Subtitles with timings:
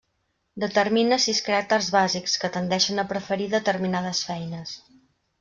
[0.61, 4.75] Determina sis caràcters bàsics, que tendeixen a preferir determinades feines.